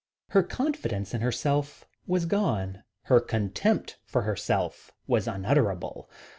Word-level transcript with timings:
Her 0.29 0.41
confidence 0.41 1.13
in 1.13 1.21
herself 1.21 1.85
was 2.07 2.25
gone. 2.25 2.81
Her 3.03 3.19
contempt 3.19 3.99
of 4.15 4.23
herself 4.23 4.89
was 5.05 5.27
unutterable. 5.27 6.09